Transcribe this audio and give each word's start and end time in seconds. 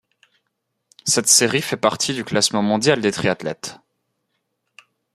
Cette 1.05 1.27
série 1.27 1.61
fait 1.61 1.77
partie 1.77 2.15
du 2.15 2.23
classement 2.25 2.63
mondial 2.63 3.01
des 3.01 3.11
triathlètes. 3.11 3.77